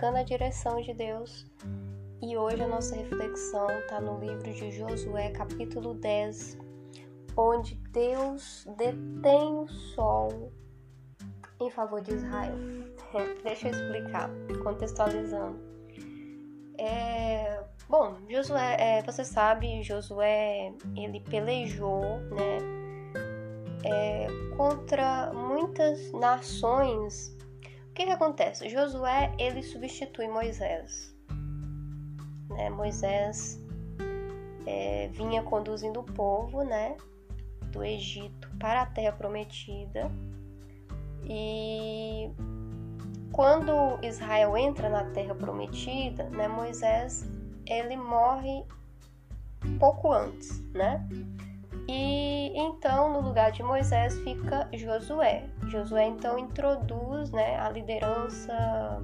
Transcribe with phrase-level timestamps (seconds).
[0.00, 1.46] buscando a direção de Deus.
[2.22, 6.56] E hoje a nossa reflexão está no livro de Josué, capítulo 10,
[7.36, 10.50] onde Deus detém o sol
[11.60, 12.54] em favor de Israel.
[13.44, 14.30] Deixa eu explicar,
[14.64, 15.60] contextualizando.
[16.78, 22.58] É, bom, Josué, é, você sabe, Josué ele pelejou, né,
[23.84, 24.26] é,
[24.56, 27.36] contra muitas nações.
[28.00, 28.66] Que que acontece?
[28.70, 31.14] Josué ele substitui Moisés.
[32.48, 32.70] Né?
[32.70, 33.62] Moisés
[34.66, 36.96] é, vinha conduzindo o povo, né,
[37.70, 40.10] do Egito para a Terra Prometida
[41.24, 42.30] e
[43.32, 47.28] quando Israel entra na Terra Prometida, né, Moisés
[47.66, 48.64] ele morre
[49.78, 51.06] pouco antes, né?
[53.40, 55.48] Lugar de Moisés fica Josué.
[55.68, 59.02] Josué então introduz, né, a liderança,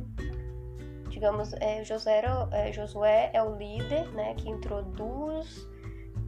[1.08, 5.66] digamos, é, Josué, é, Josué é o líder, né, que introduz,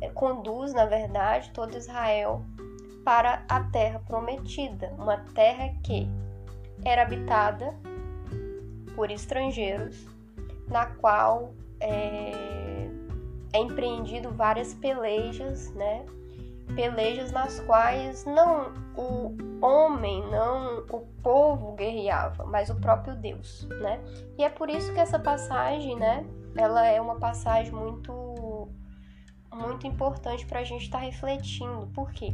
[0.00, 2.42] é, conduz, na verdade, todo Israel
[3.04, 6.08] para a terra prometida, uma terra que
[6.86, 7.74] era habitada
[8.96, 10.06] por estrangeiros,
[10.66, 12.88] na qual é,
[13.52, 16.06] é empreendido várias pelejas, né?
[16.74, 24.00] Pelejas nas quais não o homem, não o povo guerreava, mas o próprio Deus, né?
[24.36, 26.24] E é por isso que essa passagem, né?
[26.56, 28.68] Ela é uma passagem muito,
[29.52, 31.86] muito importante para a gente estar tá refletindo.
[31.94, 32.32] Por quê?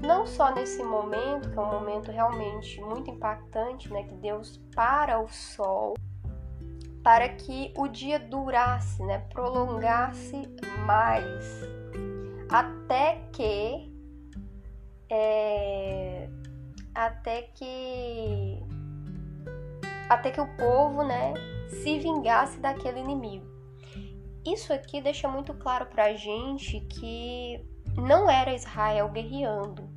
[0.00, 5.20] não só nesse momento, que é um momento realmente muito impactante, né, que Deus para
[5.20, 5.94] o sol
[7.04, 10.42] para que o dia durasse, né, prolongasse
[10.86, 11.60] mais,
[12.54, 13.92] até que
[15.10, 16.28] é,
[16.94, 18.62] até que
[20.08, 21.34] até que o povo, né,
[21.68, 23.44] se vingasse daquele inimigo.
[24.46, 27.60] Isso aqui deixa muito claro para a gente que
[27.96, 29.90] não era Israel guerreando,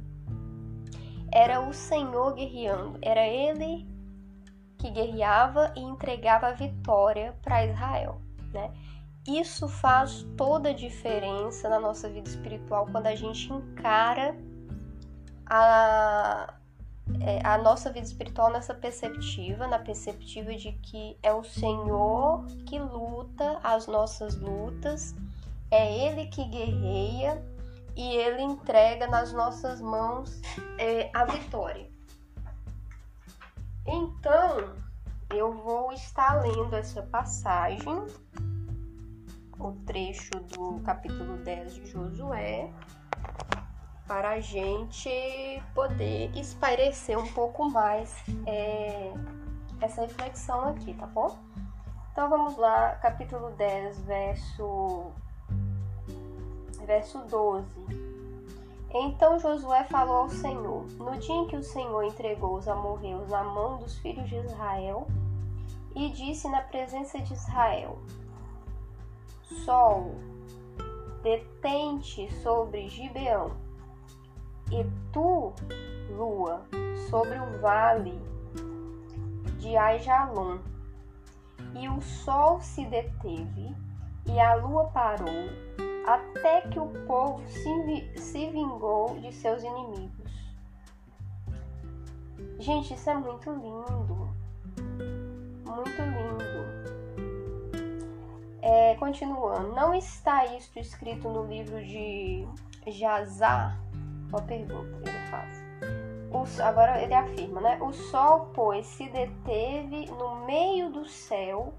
[1.32, 3.86] era o Senhor guerreando, era ele
[4.80, 8.20] que guerreava e entregava a vitória para Israel,
[8.52, 8.74] né?
[9.28, 14.38] Isso faz toda a diferença na nossa vida espiritual quando a gente encara
[15.46, 16.54] a,
[17.20, 22.80] é, a nossa vida espiritual nessa perceptiva, na perceptiva de que é o Senhor que
[22.80, 25.14] luta as nossas lutas,
[25.70, 27.44] é Ele que guerreia
[27.98, 30.40] e ele entrega nas nossas mãos
[30.78, 31.90] é, a vitória.
[33.88, 34.76] Então,
[35.34, 38.06] eu vou estar lendo essa passagem,
[39.60, 42.72] o trecho do capítulo 10 de Josué,
[44.08, 45.10] para a gente
[45.74, 48.16] poder espairecer um pouco mais
[48.46, 49.12] é,
[49.82, 51.38] essa reflexão aqui, tá bom?
[52.12, 55.12] Então vamos lá, capítulo 10, verso
[56.86, 57.68] verso 12.
[58.94, 63.44] Então Josué falou ao Senhor: No dia em que o Senhor entregou os amorreus na
[63.44, 65.08] mão dos filhos de Israel,
[65.96, 68.00] e disse na presença de Israel:
[69.48, 70.16] Sol,
[71.24, 73.52] detente sobre Gibeão,
[74.72, 75.54] e tu,
[76.10, 76.66] lua,
[77.10, 78.22] sobre o vale
[79.60, 80.60] de Aijalon.
[81.76, 83.76] E o sol se deteve,
[84.26, 85.28] e a lua parou,
[86.06, 90.28] até que o povo se, se vingou de seus inimigos.
[92.60, 94.30] Gente, isso é muito lindo.
[95.66, 96.57] Muito lindo.
[98.62, 102.48] É, continuando, não está isto escrito no livro de
[102.88, 103.78] Jazá?
[104.30, 105.64] Uma pergunta ele faz.
[106.32, 107.78] O, agora ele afirma, né?
[107.82, 111.74] O sol, pois, se deteve no meio do céu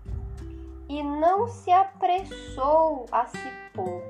[0.89, 4.03] e não se apressou a se pôr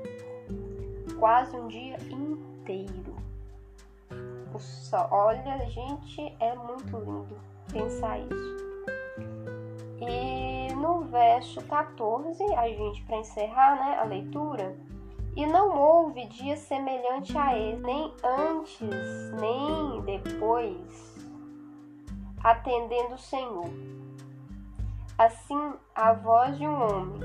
[1.19, 3.15] quase um dia inteiro.
[4.53, 7.37] O sol, olha, gente, é muito lindo
[7.71, 8.57] pensar isso.
[9.99, 14.75] E no verso 14, a gente para encerrar, né, a leitura,
[15.35, 21.15] e não houve dia semelhante a esse, nem antes, nem depois,
[22.43, 23.69] atendendo o Senhor
[25.19, 27.19] Assim, a voz de um homem,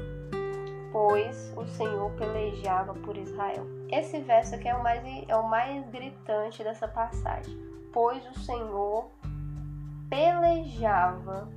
[0.90, 3.64] pois o Senhor pelejava por Israel.
[3.88, 7.56] Esse verso aqui é o mais, é o mais gritante dessa passagem.
[7.92, 9.12] Pois o Senhor
[10.10, 11.48] pelejava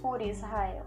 [0.00, 0.84] por Israel.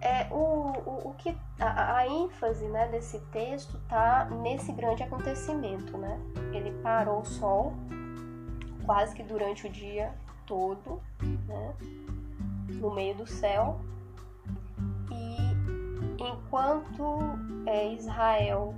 [0.00, 5.98] É, o, o, o que a, a ênfase né, desse texto tá nesse grande acontecimento,
[5.98, 6.20] né?
[6.52, 7.74] Ele parou o sol
[8.86, 10.14] quase que durante o dia
[10.46, 11.02] todo,
[11.46, 11.74] né,
[12.74, 13.80] no meio do céu.
[15.10, 17.18] E enquanto
[17.66, 18.74] é, Israel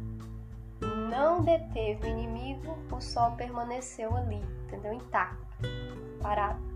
[1.08, 4.94] não deteve o inimigo, o sol permaneceu ali, entendeu?
[4.94, 5.46] Intacto,
[6.20, 6.69] parado.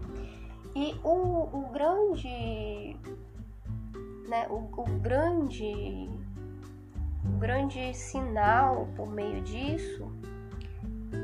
[0.74, 2.96] E o, o grande,
[4.28, 6.10] né, o, o grande,
[7.24, 10.10] o grande sinal por meio disso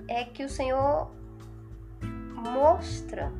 [0.07, 1.11] é que o Senhor
[2.35, 3.33] mostra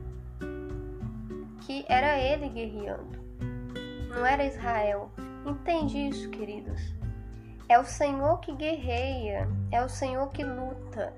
[1.61, 3.19] que era ele guerreando,
[4.09, 5.11] não era Israel.
[5.47, 6.95] Entende isso, queridos?
[7.69, 11.15] É o Senhor que guerreia, é o Senhor que luta.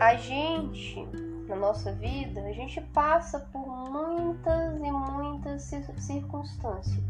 [0.00, 1.08] A gente,
[1.46, 5.62] na nossa vida, a gente passa por muitas e muitas
[5.98, 7.04] circunstâncias.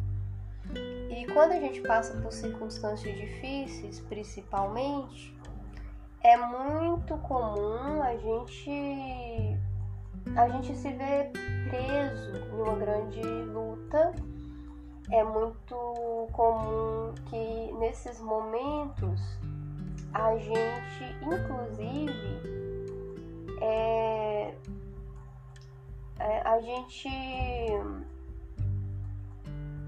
[1.10, 5.34] E quando a gente passa por circunstâncias difíceis, principalmente,
[6.22, 9.58] é muito comum a gente
[10.34, 11.30] a gente se ver
[11.68, 14.12] preso em uma grande luta.
[15.12, 19.20] É muito comum que nesses momentos
[20.12, 22.65] a gente, inclusive,
[23.60, 24.54] é,
[26.18, 27.08] é, a gente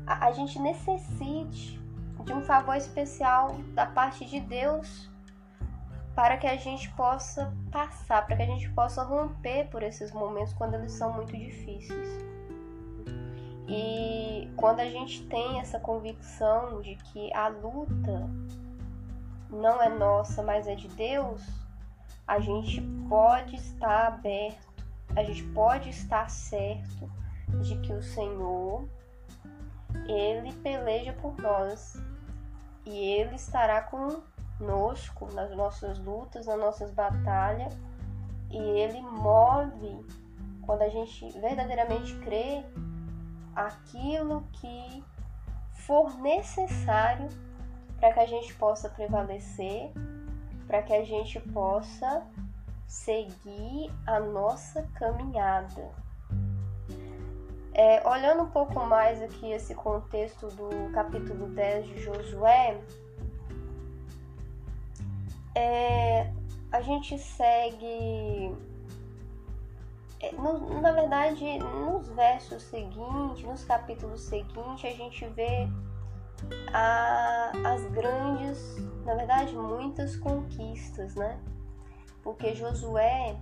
[0.07, 1.79] a, a gente necessite
[2.25, 5.09] de um favor especial da parte de Deus
[6.15, 10.53] para que a gente possa passar, para que a gente possa romper por esses momentos
[10.53, 12.09] quando eles são muito difíceis.
[13.69, 18.29] E quando a gente tem essa convicção de que a luta
[19.49, 21.68] não é nossa, mas é de Deus,
[22.29, 24.85] a gente pode estar aberto,
[25.17, 27.11] a gente pode estar certo
[27.63, 28.87] de que o Senhor
[30.07, 31.97] ele peleja por nós
[32.85, 37.75] e ele estará conosco nas nossas lutas, nas nossas batalhas,
[38.51, 40.05] e ele move
[40.63, 42.63] quando a gente verdadeiramente crê
[43.57, 45.03] aquilo que
[45.73, 47.29] for necessário
[47.99, 49.91] para que a gente possa prevalecer,
[50.69, 52.23] para que a gente possa
[52.87, 55.91] seguir a nossa caminhada.
[57.73, 62.79] É, olhando um pouco mais aqui esse contexto do capítulo 10 de Josué,
[65.55, 66.31] é,
[66.71, 68.55] a gente segue.
[70.21, 75.69] É, no, na verdade, nos versos seguintes, nos capítulos seguintes, a gente vê
[76.73, 78.77] a, as grandes,
[79.09, 81.41] na verdade, muitas conquistas, né?
[82.23, 83.37] Porque Josué,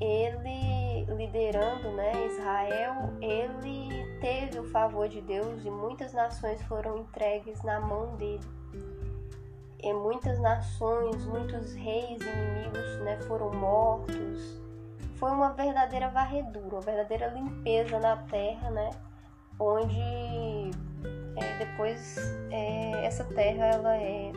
[0.00, 7.60] ele liderando né, Israel, ele teve o favor de Deus e muitas nações foram entregues
[7.62, 8.46] na mão dele
[9.82, 14.62] e muitas nações, muitos reis inimigos né, foram mortos.
[15.16, 18.90] Foi uma verdadeira varredura, uma verdadeira limpeza na terra, né?
[19.58, 20.00] Onde
[21.36, 22.16] é, depois
[22.50, 24.32] é, essa terra ela é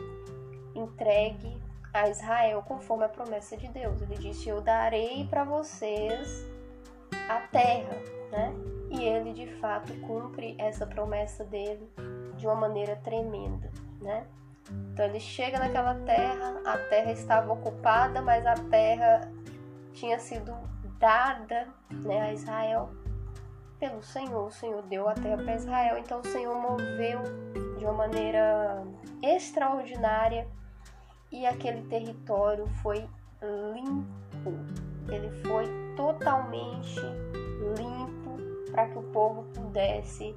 [0.78, 1.60] entregue
[1.92, 4.00] a Israel conforme a promessa de Deus.
[4.02, 6.46] Ele disse: Eu darei para vocês
[7.28, 7.96] a terra,
[8.30, 8.52] né?
[8.90, 11.90] E ele de fato cumpre essa promessa dele
[12.36, 13.70] de uma maneira tremenda,
[14.00, 14.26] né?
[14.92, 19.30] Então ele chega naquela terra, a terra estava ocupada, mas a terra
[19.92, 20.52] tinha sido
[20.98, 22.90] dada né, a Israel
[23.78, 24.46] pelo Senhor.
[24.46, 27.22] O Senhor deu a terra para Israel, então o Senhor moveu
[27.78, 28.82] de uma maneira
[29.22, 30.48] extraordinária
[31.30, 33.08] e aquele território foi
[33.74, 34.52] limpo.
[35.08, 35.66] Ele foi
[35.96, 37.00] totalmente
[37.76, 40.34] limpo para que o povo pudesse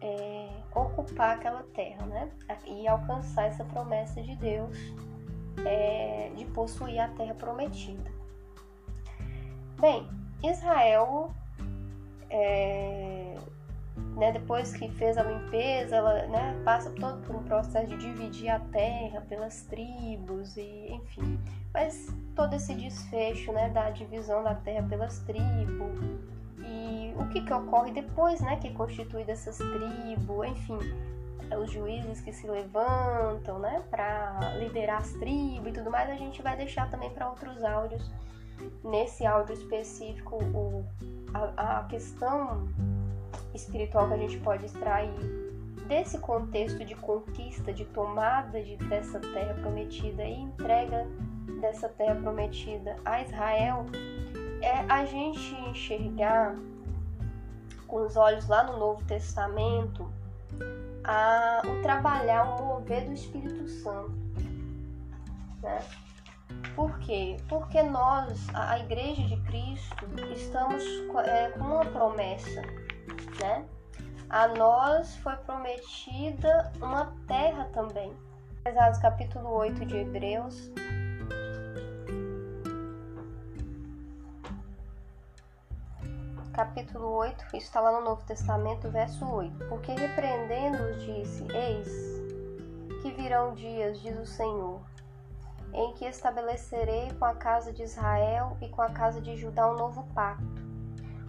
[0.00, 2.30] é, ocupar aquela terra, né?
[2.66, 4.76] E alcançar essa promessa de Deus
[5.64, 8.10] é, de possuir a terra prometida.
[9.80, 10.08] Bem,
[10.42, 11.32] Israel,
[12.30, 13.34] é,
[14.18, 18.48] né, depois que fez a limpeza, ela né, passa todo por um processo de dividir
[18.48, 21.38] a terra pelas tribos e enfim.
[21.72, 26.00] Mas todo esse desfecho né, da divisão da terra pelas tribos
[26.58, 30.78] e o que, que ocorre depois, né, que é constituída essas tribos, enfim,
[31.56, 36.42] os juízes que se levantam, né, para liderar as tribos e tudo mais, a gente
[36.42, 38.10] vai deixar também para outros áudios.
[38.82, 40.84] Nesse áudio específico, o,
[41.32, 42.66] a, a questão
[43.54, 45.12] espiritual que a gente pode extrair
[45.86, 51.06] desse contexto de conquista, de tomada de, dessa terra prometida e entrega
[51.60, 53.86] dessa terra prometida a Israel,
[54.60, 56.56] é a gente enxergar
[57.86, 60.12] com os olhos lá no Novo Testamento
[61.02, 64.12] a, o trabalhar, o mover do Espírito Santo.
[65.62, 65.78] Né?
[66.74, 67.36] Por quê?
[67.48, 70.84] Porque nós, a Igreja de Cristo, estamos
[71.24, 72.62] é, com uma promessa,
[73.40, 73.64] né?
[74.30, 78.12] A nós foi prometida uma terra também.
[78.62, 80.70] Pesados capítulo 8 de Hebreus,
[86.58, 89.66] capítulo 8, está lá no Novo Testamento, verso 8.
[89.68, 92.18] Porque repreendendo-os disse: Eis
[93.00, 94.80] que virão dias, diz o Senhor,
[95.72, 99.76] em que estabelecerei com a casa de Israel e com a casa de Judá um
[99.76, 100.66] novo pacto.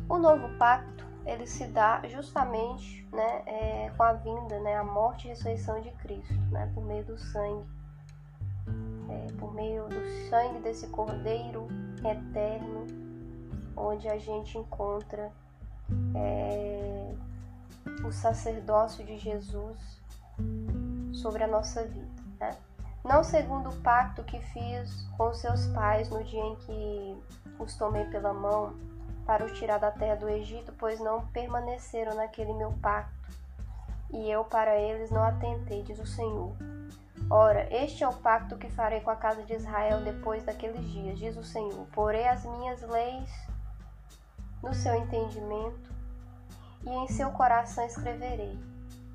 [0.10, 5.26] O novo pacto ele se dá justamente né, é, com a vinda, né, a morte
[5.26, 7.68] e ressurreição de Cristo, né, por meio do sangue,
[9.10, 12.86] é, por meio do sangue desse Cordeiro eterno,
[13.76, 15.32] onde a gente encontra
[16.16, 17.14] é,
[18.06, 20.02] o sacerdócio de Jesus
[21.14, 22.22] sobre a nossa vida.
[22.40, 22.52] Né?
[23.04, 27.18] Não segundo o pacto que fiz com seus pais no dia em que
[27.58, 28.76] os tomei pela mão
[29.30, 33.30] para os tirar da terra do Egito, pois não permaneceram naquele meu pacto,
[34.10, 36.52] e eu para eles não atentei, diz o Senhor.
[37.30, 41.20] Ora, este é o pacto que farei com a casa de Israel depois daqueles dias,
[41.20, 41.86] diz o Senhor.
[41.94, 43.30] Porei as minhas leis
[44.64, 45.94] no seu entendimento
[46.84, 48.58] e em seu coração escreverei.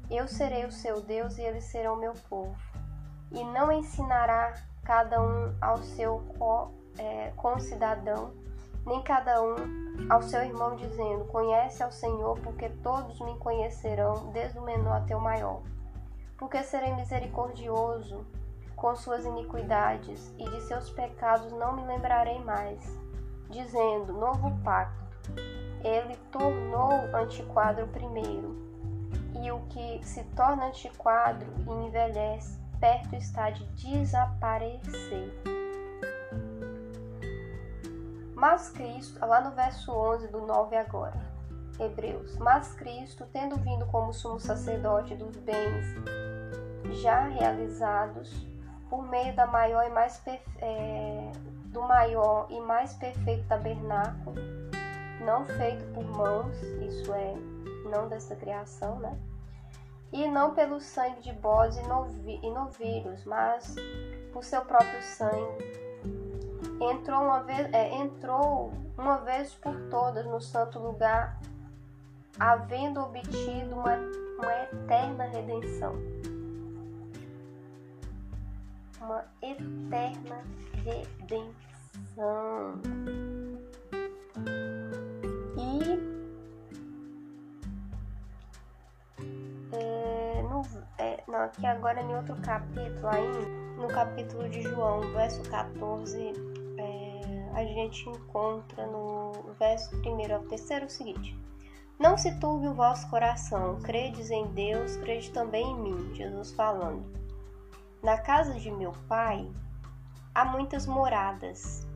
[0.08, 2.56] Eu serei o seu Deus e eles serão meu povo
[3.32, 4.54] e não ensinará
[4.84, 8.43] cada um ao seu co, é, concidadão,
[8.86, 9.56] nem cada um
[10.08, 15.16] ao seu irmão, dizendo: Conhece ao Senhor, porque todos me conhecerão, desde o menor até
[15.16, 15.62] o maior.
[16.36, 18.26] Porque serei misericordioso
[18.76, 22.80] com suas iniquidades, e de seus pecados não me lembrarei mais.
[23.48, 25.04] Dizendo: Novo pacto.
[25.82, 28.56] Ele tornou antiquadro primeiro,
[29.42, 35.32] e o que se torna antiquadro e envelhece perto está de desaparecer.
[38.44, 41.18] Mas Cristo, lá no verso 11 do 9 agora,
[41.80, 45.86] Hebreus, mas Cristo, tendo vindo como sumo sacerdote dos bens
[47.00, 48.46] já realizados,
[48.90, 50.22] por meio da maior e mais
[50.58, 51.32] é,
[51.72, 54.36] do maior e mais perfeito tabernáculo,
[55.24, 57.34] não feito por mãos, isso é,
[57.90, 59.18] não desta criação, né?
[60.12, 63.74] e não pelo sangue de bodes e novilhos, mas
[64.34, 65.83] por seu próprio sangue.
[66.80, 71.40] Entrou uma vez, é, entrou uma vez por todas no santo lugar,
[72.38, 73.96] havendo obtido uma,
[74.38, 75.94] uma eterna redenção.
[79.00, 80.42] Uma eterna
[80.84, 81.54] redenção.
[85.56, 86.14] E
[91.34, 93.40] Não, aqui agora em outro capítulo ainda,
[93.76, 96.53] no capítulo de João, verso 14, é,
[97.54, 101.38] a gente encontra no verso primeiro ao terceiro o seguinte.
[101.98, 107.04] Não se turbe o vosso coração, credes em Deus, crede também em mim, Jesus falando.
[108.02, 109.48] Na casa de meu pai
[110.34, 111.86] há muitas moradas.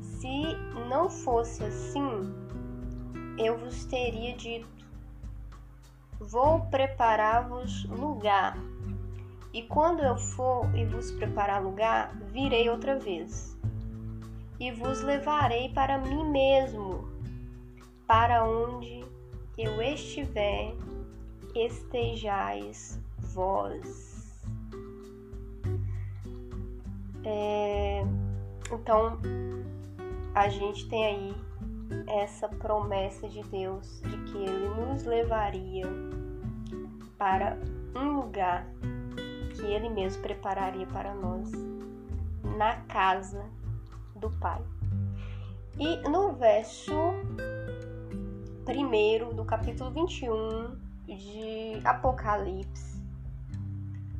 [0.00, 0.56] Se
[0.88, 2.34] não fosse assim,
[3.38, 4.82] eu vos teria dito
[6.24, 8.56] Vou preparar-vos lugar.
[9.52, 13.56] E quando eu for e vos preparar lugar, virei outra vez.
[14.58, 17.08] E vos levarei para mim mesmo,
[18.06, 19.04] para onde
[19.58, 20.74] eu estiver,
[21.54, 24.42] estejais vós.
[27.24, 28.02] É,
[28.72, 29.18] então,
[30.34, 31.34] a gente tem aí
[32.06, 35.86] essa promessa de Deus de que Ele nos levaria
[37.18, 37.58] para
[37.94, 38.66] um lugar
[39.62, 41.52] que Ele mesmo prepararia para nós
[42.58, 43.46] na casa
[44.16, 44.60] do Pai.
[45.78, 46.92] E no verso
[48.66, 50.76] 1 do capítulo 21
[51.06, 53.00] de Apocalipse,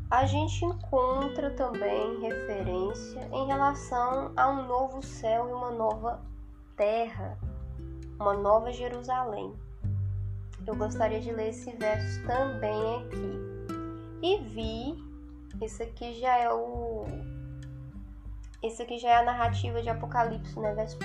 [0.09, 6.23] a gente encontra também referência em relação a um novo céu e uma nova
[6.77, 7.37] terra
[8.23, 9.53] uma nova Jerusalém.
[10.65, 13.41] Eu gostaria de ler esse verso também aqui.
[14.23, 15.12] E vi,
[15.65, 17.05] esse aqui já é o
[18.63, 20.97] esse aqui já é a narrativa de Apocalipse, né, verso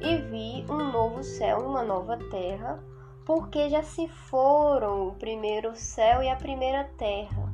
[0.00, 0.06] 1.
[0.06, 2.82] E vi um novo céu e uma nova terra,
[3.26, 7.52] porque já se foram o primeiro céu e a primeira terra,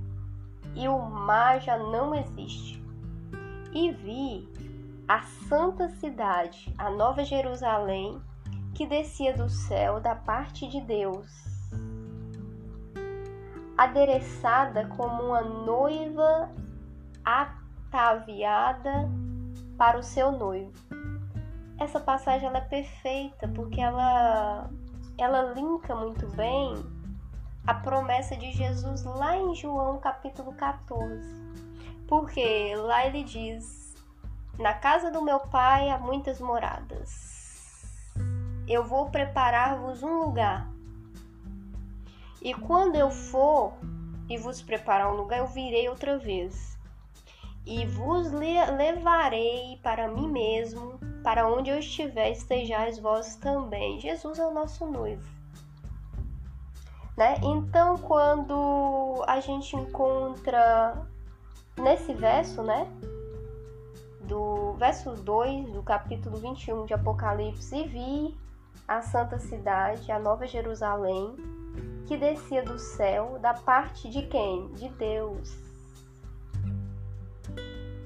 [0.76, 2.80] e o mar já não existe.
[3.72, 4.48] E vi
[5.08, 8.22] a santa cidade, a nova Jerusalém,
[8.72, 11.53] que descia do céu da parte de Deus,
[13.76, 16.50] adereçada como uma noiva
[17.24, 19.08] ataviada
[19.76, 20.72] para o seu noivo.
[21.78, 24.70] Essa passagem ela é perfeita porque ela
[25.18, 26.74] ela linka muito bem
[27.66, 31.44] a promessa de Jesus lá em João capítulo 14.
[32.06, 33.94] Porque lá ele diz:
[34.58, 37.34] Na casa do meu pai há muitas moradas.
[38.68, 40.73] Eu vou preparar-vos um lugar.
[42.44, 43.72] E quando eu for
[44.28, 46.78] e vos preparar um lugar, eu virei outra vez.
[47.64, 53.98] E vos levarei para mim mesmo, para onde eu estiver, estejais vós também.
[53.98, 55.26] Jesus é o nosso noivo.
[57.16, 57.36] Né?
[57.42, 61.00] Então, quando a gente encontra
[61.78, 62.86] nesse verso, né,
[64.20, 68.38] do verso 2 do capítulo 21 de Apocalipse, e vi
[68.86, 71.34] a santa cidade, a nova Jerusalém,
[72.06, 74.68] que descia do céu, da parte de quem?
[74.72, 75.56] De Deus.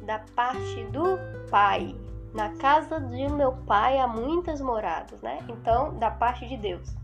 [0.05, 1.19] Da parte do
[1.50, 1.95] Pai.
[2.33, 5.38] Na casa de meu pai há muitas moradas, né?
[5.49, 6.95] Então, da parte de Deus.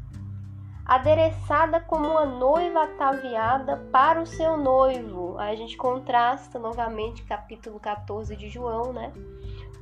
[0.85, 5.37] Adereçada como uma noiva ataviada para o seu noivo.
[5.39, 9.11] Aí a gente contrasta novamente capítulo 14 de João, né?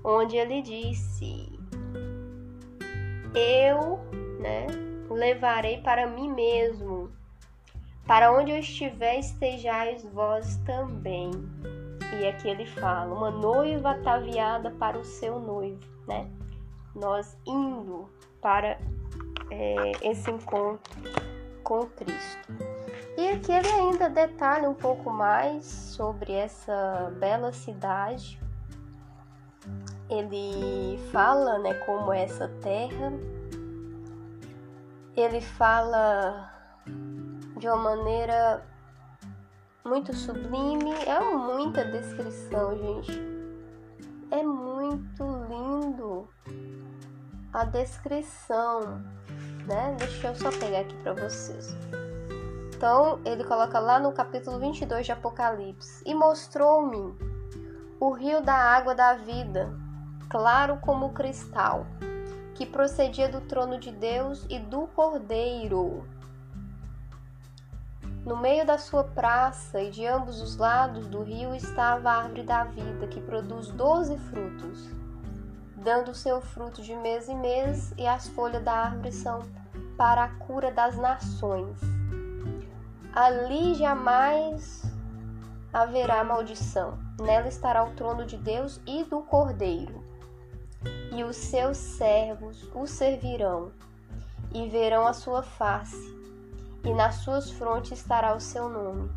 [0.05, 1.59] Onde ele disse:
[3.35, 3.99] Eu,
[4.41, 4.67] né,
[5.13, 7.11] levarei para mim mesmo.
[8.07, 11.31] Para onde eu estiver, estejais vós também.
[12.19, 16.29] E aqui ele fala: uma noiva ataviada para o seu noivo, né?
[16.95, 18.09] Nós indo
[18.41, 18.79] para
[19.51, 20.93] é, esse encontro
[21.63, 22.53] com Cristo.
[23.17, 28.41] E aqui ele ainda detalha um pouco mais sobre essa bela cidade.
[30.11, 33.13] Ele fala, né, como essa terra
[35.17, 36.51] ele fala
[37.59, 38.65] de uma maneira
[39.85, 43.33] muito sublime, é muita descrição, gente.
[44.31, 46.29] É muito lindo
[47.53, 49.03] a descrição,
[49.67, 49.95] né?
[49.99, 51.77] Deixa eu só pegar aqui para vocês.
[52.75, 57.15] Então, ele coloca lá no capítulo 22 de Apocalipse: E mostrou-me
[58.01, 59.71] o rio da água da vida,
[60.31, 61.87] claro como cristal
[62.63, 66.07] que procedia do trono de Deus e do Cordeiro.
[68.25, 72.45] No meio da sua praça e de ambos os lados do rio estava a árvore
[72.45, 74.89] da vida, que produz doze frutos,
[75.75, 79.41] dando seu fruto de mês em mês, e as folhas da árvore são
[79.97, 81.81] para a cura das nações.
[83.13, 84.85] Ali jamais
[85.73, 86.97] haverá maldição.
[87.21, 90.12] Nela estará o trono de Deus e do Cordeiro
[91.15, 93.73] e os seus servos o servirão,
[94.55, 96.17] e verão a sua face,
[96.85, 99.11] e nas suas frontes estará o seu nome.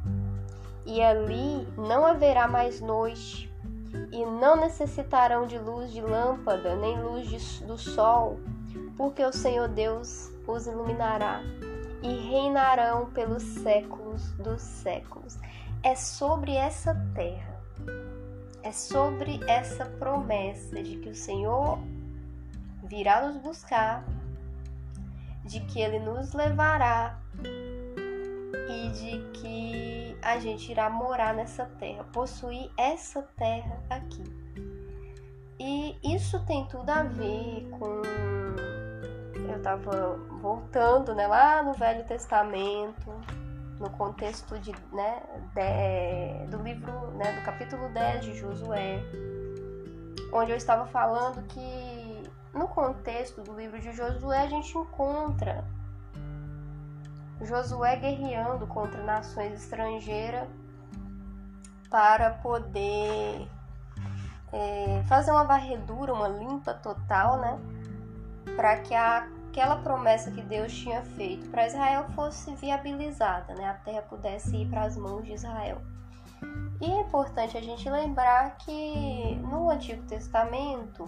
[0.85, 3.51] E ali não haverá mais noite,
[4.11, 8.39] e não necessitarão de luz de lâmpada, nem luz de, do sol,
[8.97, 11.41] porque o Senhor Deus os iluminará,
[12.03, 15.37] e reinarão pelos séculos dos séculos.
[15.81, 17.55] É sobre essa terra
[18.65, 21.77] é sobre essa promessa de que o Senhor
[22.83, 24.03] virá nos buscar,
[25.43, 27.19] de que Ele nos levará
[28.67, 34.23] e de que a gente irá morar nessa terra, possuir essa terra aqui.
[35.59, 38.01] E isso tem tudo a ver com.
[39.47, 43.13] Eu estava voltando né, lá no Velho Testamento,
[43.79, 45.21] no contexto de, né,
[45.53, 48.99] de, do livro, né, do capítulo 10 de Josué,
[50.31, 55.63] onde eu estava falando que no contexto do livro de Josué a gente encontra
[57.41, 60.47] Josué guerreando contra nações estrangeiras
[61.89, 63.47] para poder
[64.53, 67.59] é, fazer uma varredura, uma limpa total, né?
[68.55, 73.69] Para que a aquela promessa que Deus tinha feito para Israel fosse viabilizada, né?
[73.69, 75.81] a terra pudesse ir para as mãos de Israel.
[76.81, 81.05] E é importante a gente lembrar que no Antigo Testamento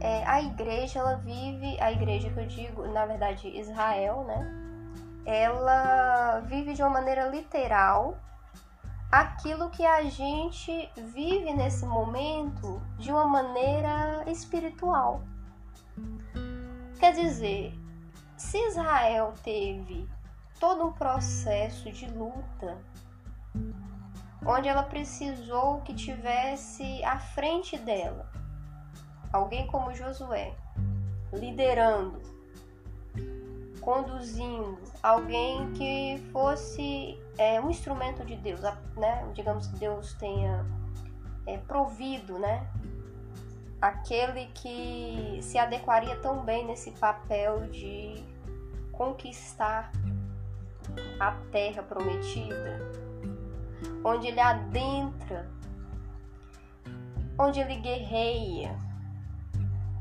[0.00, 4.62] é, a igreja ela vive, a igreja que eu digo, na verdade Israel, né?
[5.26, 8.16] Ela vive de uma maneira literal
[9.12, 15.22] aquilo que a gente vive nesse momento de uma maneira espiritual.
[16.98, 17.74] Quer dizer,
[18.36, 20.08] se Israel teve
[20.58, 22.78] todo um processo de luta,
[24.46, 28.30] onde ela precisou que tivesse à frente dela
[29.32, 30.54] alguém como Josué,
[31.32, 32.20] liderando,
[33.80, 38.60] conduzindo, alguém que fosse é, um instrumento de Deus,
[38.96, 39.28] né?
[39.34, 40.64] Digamos que Deus tenha
[41.46, 42.66] é, provido, né?
[43.84, 48.24] Aquele que se adequaria tão bem nesse papel de
[48.90, 49.92] conquistar
[51.20, 52.80] a terra prometida,
[54.02, 55.50] onde ele adentra,
[57.38, 58.74] onde ele guerreia,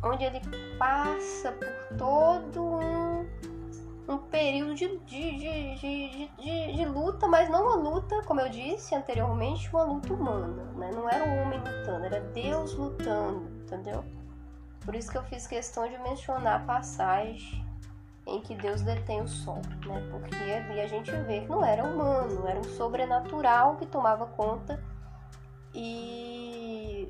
[0.02, 0.39] onde ele
[0.80, 3.28] passa por todo um,
[4.08, 8.96] um período de, de, de, de, de luta, mas não uma luta, como eu disse
[8.96, 10.63] anteriormente, uma luta humana.
[10.78, 10.89] Né?
[10.93, 14.04] Não era o homem lutando, era Deus lutando, entendeu?
[14.82, 17.65] Por isso que eu fiz questão de mencionar a passagem
[18.26, 20.08] em que Deus detém o sol, né?
[20.12, 24.82] Porque ali a gente vê que não era humano, era um sobrenatural que tomava conta
[25.73, 27.10] e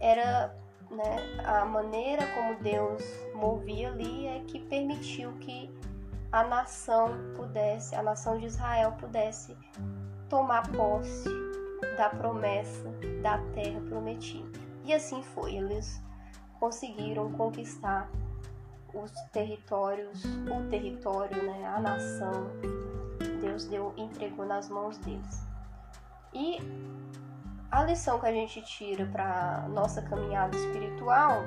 [0.00, 0.54] era
[0.90, 3.02] né, a maneira como Deus
[3.34, 5.70] movia ali é que permitiu que
[6.30, 9.56] a nação pudesse, a nação de Israel pudesse
[10.28, 11.28] tomar posse
[11.96, 12.88] da promessa
[13.22, 14.63] da terra prometida.
[14.84, 16.02] E assim foi, eles
[16.60, 18.10] conseguiram conquistar
[18.92, 22.50] os territórios, o território, né, a nação,
[23.40, 25.46] Deus deu, entregou nas mãos deles.
[26.32, 26.58] E
[27.70, 31.42] a lição que a gente tira para nossa caminhada espiritual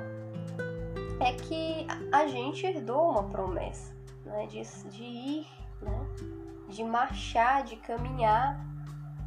[1.20, 5.46] é que a gente herdou uma promessa, né, de, de ir,
[5.80, 6.06] né,
[6.68, 8.60] de marchar, de caminhar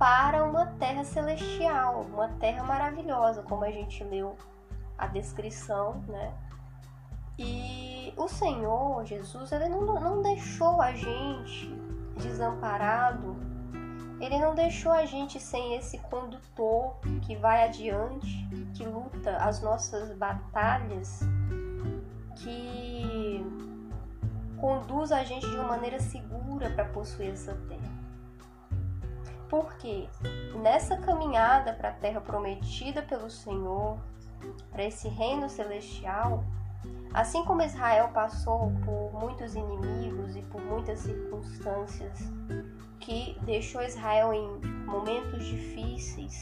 [0.02, 4.36] para uma terra celestial, uma terra maravilhosa, como a gente leu
[4.98, 6.34] a descrição, né?
[7.38, 11.72] E o Senhor Jesus, ele não, não deixou a gente
[12.18, 13.36] desamparado,
[14.20, 20.18] ele não deixou a gente sem esse condutor que vai adiante, que luta as nossas
[20.18, 21.20] batalhas,
[22.38, 23.46] que
[24.60, 27.56] conduz a gente de uma maneira segura para possuir essa.
[29.52, 30.10] Porque
[30.64, 34.00] nessa caminhada para a terra prometida pelo Senhor,
[34.72, 36.44] para esse reino celestial,
[37.14, 42.20] Assim como Israel passou por muitos inimigos e por muitas circunstâncias
[43.02, 44.48] que deixou Israel em
[44.86, 46.42] momentos difíceis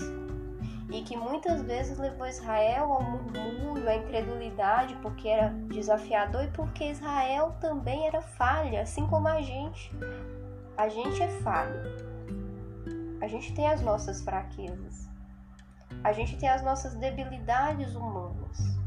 [0.91, 6.91] e que muitas vezes levou Israel ao murmúrio, à incredulidade, porque era desafiador e porque
[6.91, 9.91] Israel também era falha, assim como a gente.
[10.77, 12.08] A gente é falho.
[13.21, 15.10] A gente tem as nossas fraquezas.
[16.03, 18.79] A gente tem as nossas debilidades humanas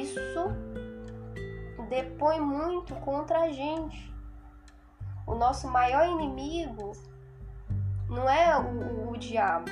[0.00, 0.54] isso
[1.88, 4.12] depõe muito contra a gente.
[5.26, 6.92] O nosso maior inimigo
[8.08, 9.70] não é o, o, o diabo.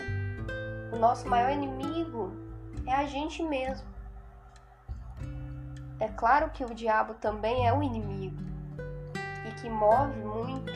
[0.93, 2.33] O nosso maior inimigo
[2.87, 3.87] é a gente mesmo.
[5.99, 8.43] É claro que o diabo também é o inimigo
[9.49, 10.73] e que move muito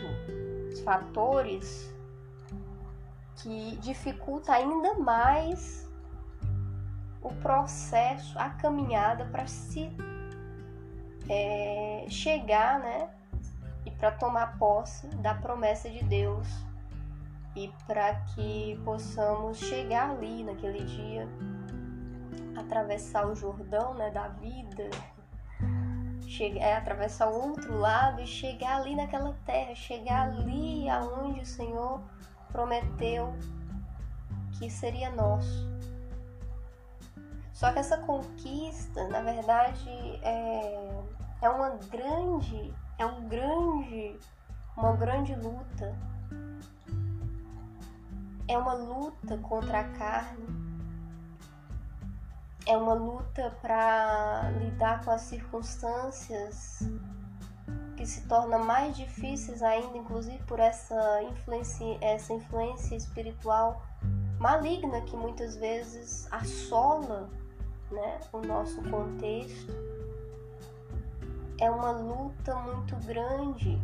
[0.72, 1.92] os fatores
[3.42, 5.88] que dificulta ainda mais
[7.22, 9.90] o processo, a caminhada para se
[11.28, 13.10] é, chegar, né?
[13.84, 16.46] E para tomar posse da promessa de Deus
[17.56, 21.28] e para que possamos chegar ali naquele dia,
[22.56, 24.88] atravessar o Jordão, né, da vida,
[26.26, 31.46] chegar, é, atravessar o outro lado e chegar ali naquela terra, chegar ali aonde o
[31.46, 32.00] Senhor
[32.52, 33.34] prometeu
[34.52, 35.68] que seria nosso.
[37.52, 39.88] Só que essa conquista, na verdade,
[40.22, 41.02] é,
[41.42, 44.18] é uma grande, é um grande,
[44.76, 45.94] uma grande luta.
[48.48, 50.46] É uma luta contra a carne.
[52.66, 56.80] É uma luta para lidar com as circunstâncias
[58.00, 63.84] que se tornam mais difíceis ainda, inclusive por essa influência, essa influência espiritual
[64.38, 67.28] maligna que muitas vezes assola
[67.90, 69.70] né, o nosso contexto,
[71.58, 73.78] é uma luta muito grande,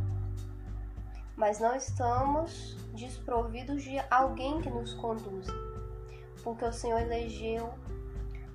[1.37, 5.53] mas não estamos desprovidos de alguém que nos conduza,
[6.43, 7.69] porque o Senhor elegeu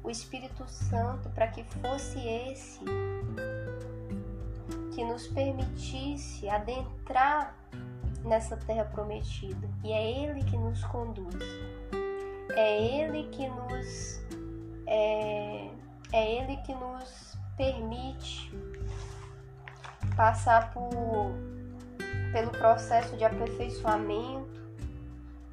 [0.03, 2.83] o Espírito Santo para que fosse esse
[4.93, 7.55] que nos permitisse adentrar
[8.23, 11.43] nessa terra prometida, e é Ele que nos conduz,
[12.55, 14.21] é Ele que nos
[14.85, 15.69] é,
[16.11, 18.51] é Ele que nos permite
[20.15, 20.89] passar por,
[22.31, 24.61] pelo processo de aperfeiçoamento,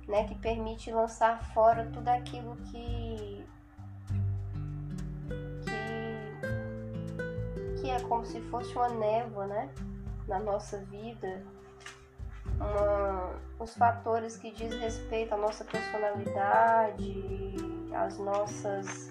[0.07, 3.44] né, que permite lançar fora tudo aquilo que,
[7.81, 9.71] que, é como se fosse uma névoa, né,
[10.27, 11.43] na nossa vida,
[12.57, 17.55] uma, os fatores que diz respeito à nossa personalidade,
[17.95, 19.11] às nossas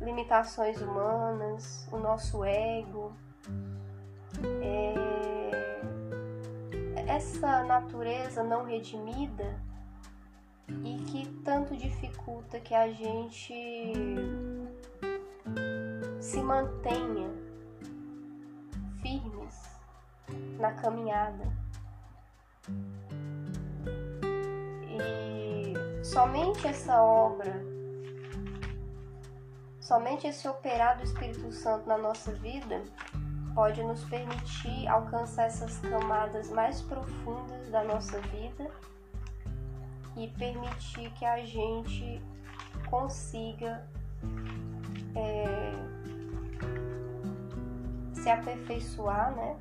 [0.00, 3.12] limitações humanas, o nosso ego.
[4.62, 4.94] É,
[7.06, 9.58] essa natureza não redimida
[10.68, 13.92] e que tanto dificulta que a gente
[16.18, 17.43] se mantenha
[19.04, 19.54] firmes
[20.58, 21.44] na caminhada.
[24.88, 27.52] E somente essa obra,
[29.78, 32.82] somente esse operar do Espírito Santo na nossa vida
[33.54, 38.70] pode nos permitir alcançar essas camadas mais profundas da nossa vida
[40.16, 42.22] e permitir que a gente
[42.88, 43.86] consiga
[45.14, 45.72] é,
[48.24, 49.54] se aperfeiçoar, né?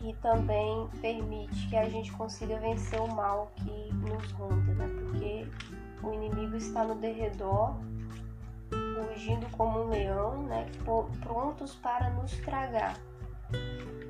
[0.00, 4.88] E também permite que a gente consiga vencer o mal que nos ronda, né?
[5.00, 5.48] Porque
[6.04, 7.74] o inimigo está no derredor
[9.08, 10.66] rugindo como um leão, né,
[11.20, 12.96] prontos para nos tragar.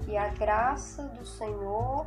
[0.06, 2.06] E a graça do Senhor,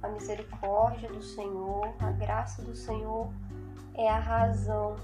[0.00, 3.28] a misericórdia do Senhor, a graça do Senhor
[3.94, 4.94] é a razão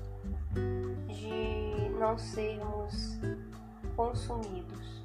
[1.08, 3.18] de não sermos
[3.96, 5.02] consumidos.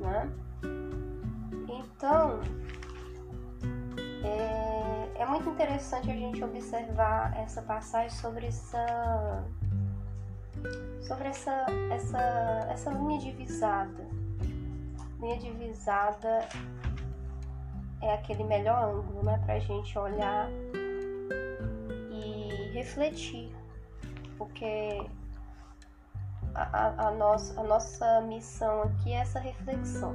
[0.00, 0.32] Né?
[1.68, 2.40] Então,
[4.24, 9.44] é, é muito interessante a gente observar essa passagem sobre essa
[11.02, 12.20] sobre essa, essa,
[12.70, 14.06] essa linha divisada.
[15.20, 16.48] Linha divisada
[18.00, 20.48] é aquele melhor ângulo, né, para a gente olhar
[22.10, 23.54] e refletir,
[24.38, 25.04] porque
[26.54, 30.14] a, a, a, nossa, missão aqui é essa reflexão.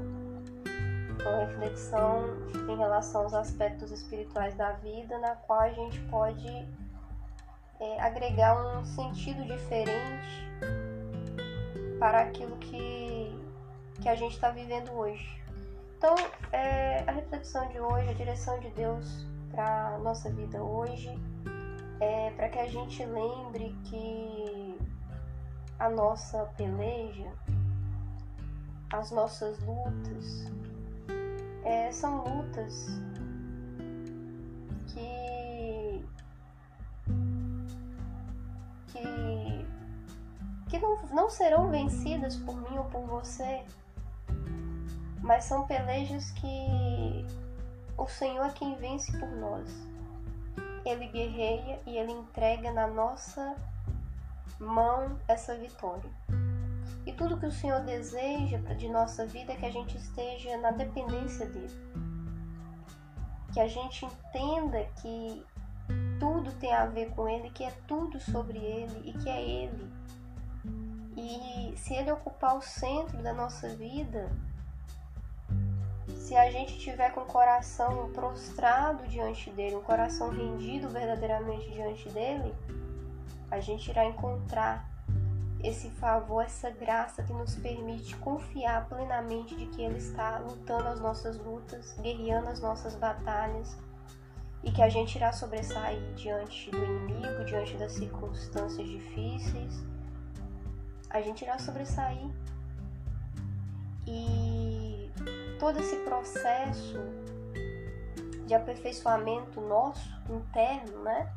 [1.21, 2.25] Uma reflexão
[2.69, 6.47] em relação aos aspectos espirituais da vida, na qual a gente pode
[7.79, 10.47] é, agregar um sentido diferente
[11.99, 13.35] para aquilo que,
[14.01, 15.41] que a gente está vivendo hoje.
[15.97, 16.15] Então,
[16.51, 21.19] é, a reflexão de hoje, a direção de Deus para a nossa vida hoje,
[21.99, 24.56] é para que a gente lembre que
[25.79, 27.31] a nossa peleja,
[28.91, 30.51] as nossas lutas,
[31.63, 32.87] é, são lutas
[34.87, 36.05] que
[38.87, 39.65] que,
[40.69, 43.63] que não, não serão vencidas por mim ou por você,
[45.21, 47.25] mas são pelejas que
[47.97, 49.69] o Senhor é quem vence por nós.
[50.85, 53.55] Ele guerreia e ele entrega na nossa
[54.59, 56.09] mão essa vitória.
[57.05, 60.71] E tudo que o Senhor deseja de nossa vida é que a gente esteja na
[60.71, 61.73] dependência dele.
[63.53, 65.45] Que a gente entenda que
[66.19, 69.89] tudo tem a ver com Ele, que é tudo sobre Ele e que é Ele.
[71.15, 74.29] E se Ele ocupar o centro da nossa vida,
[76.07, 82.09] se a gente tiver com o coração prostrado diante dele, um coração rendido verdadeiramente diante
[82.09, 82.53] dele,
[83.49, 84.89] a gente irá encontrar
[85.63, 90.99] esse favor, essa graça que nos permite confiar plenamente de que Ele está lutando as
[90.99, 93.75] nossas lutas, guerreando as nossas batalhas
[94.63, 99.83] e que a gente irá sobressair diante do inimigo, diante das circunstâncias difíceis.
[101.09, 102.29] A gente irá sobressair.
[104.05, 105.11] E
[105.59, 106.97] todo esse processo
[108.45, 111.33] de aperfeiçoamento nosso interno, né?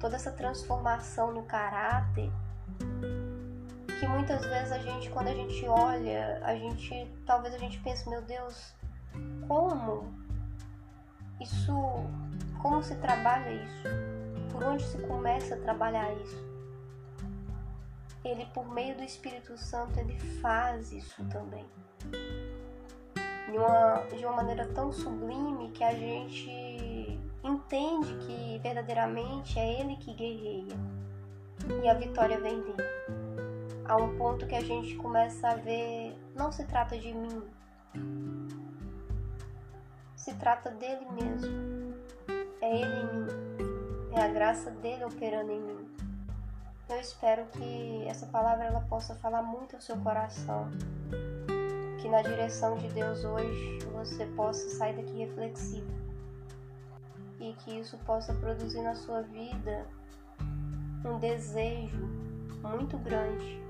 [0.00, 2.32] Toda essa transformação no caráter,
[3.98, 8.08] que muitas vezes a gente, quando a gente olha, a gente, talvez a gente pense,
[8.08, 8.74] meu Deus,
[9.46, 10.12] como
[11.38, 11.74] isso
[12.60, 13.88] como se trabalha isso?
[14.52, 16.50] Por onde se começa a trabalhar isso?
[18.22, 21.64] Ele, por meio do Espírito Santo, ele faz isso também.
[23.50, 26.99] De uma, de uma maneira tão sublime que a gente
[27.42, 30.76] entende que verdadeiramente é ele que guerreia.
[31.82, 32.82] E a vitória vem dele.
[33.84, 37.42] A um ponto que a gente começa a ver, não se trata de mim,
[40.16, 41.94] se trata dele mesmo.
[42.60, 43.26] É Ele em mim,
[44.12, 45.88] é a graça dele operando em mim.
[46.88, 50.68] Eu espero que essa palavra ela possa falar muito ao seu coração,
[52.00, 55.99] que na direção de Deus hoje você possa sair daqui reflexivo
[57.40, 59.86] e que isso possa produzir na sua vida
[61.04, 62.06] um desejo
[62.62, 63.60] muito grande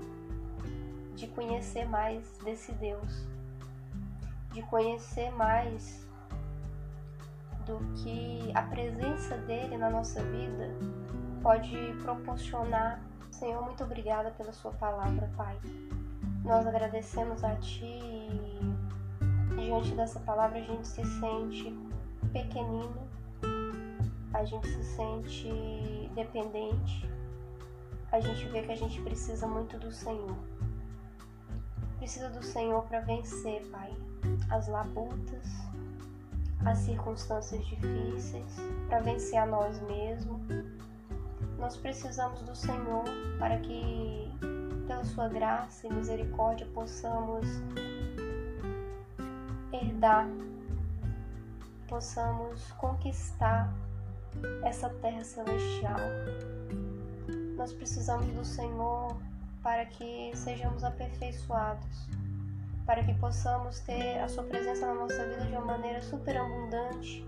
[1.15, 3.25] de conhecer mais desse Deus,
[4.51, 6.05] de conhecer mais
[7.65, 10.69] do que a presença dele na nossa vida
[11.41, 12.99] pode proporcionar.
[13.31, 15.57] Senhor, muito obrigada pela sua palavra, Pai.
[16.43, 18.75] Nós agradecemos a Ti e
[19.57, 21.75] diante dessa palavra a gente se sente
[22.33, 23.10] pequenino,
[24.33, 27.09] a gente se sente dependente,
[28.11, 30.37] a gente vê que a gente precisa muito do Senhor.
[31.97, 33.93] Precisa do Senhor para vencer, Pai,
[34.49, 35.47] as labutas,
[36.65, 38.55] as circunstâncias difíceis,
[38.87, 40.41] para vencer a nós mesmos.
[41.57, 43.03] Nós precisamos do Senhor
[43.37, 44.31] para que,
[44.87, 47.47] pela Sua graça e misericórdia, possamos
[49.71, 50.27] herdar,
[51.87, 53.71] possamos conquistar
[54.63, 55.99] essa terra celestial.
[57.55, 59.17] Nós precisamos do Senhor
[59.61, 62.07] para que sejamos aperfeiçoados,
[62.85, 67.25] para que possamos ter a Sua presença na nossa vida de uma maneira superabundante,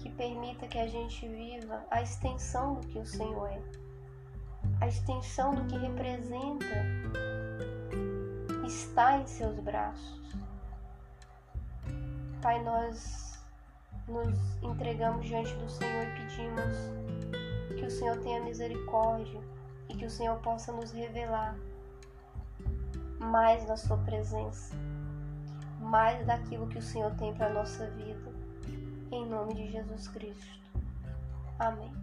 [0.00, 3.60] que permita que a gente viva a extensão do que o Senhor é,
[4.80, 6.66] a extensão do que representa
[8.66, 10.20] estar em Seus braços.
[12.40, 13.31] Pai, nós
[14.08, 16.76] nos entregamos diante do Senhor e pedimos
[17.78, 19.40] que o Senhor tenha misericórdia
[19.88, 21.56] e que o Senhor possa nos revelar
[23.18, 24.74] mais da Sua presença,
[25.80, 28.32] mais daquilo que o Senhor tem para a nossa vida.
[29.10, 30.60] Em nome de Jesus Cristo.
[31.58, 32.01] Amém.